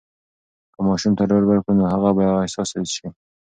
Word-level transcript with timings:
که 0.73 0.79
ماشوم 0.87 1.13
ته 1.17 1.23
ډاډ 1.29 1.43
ورکړو، 1.47 1.77
نو 1.79 1.83
هغه 1.93 2.09
به 2.17 2.23
بااحساسه 2.31 2.79
سي. 2.93 3.07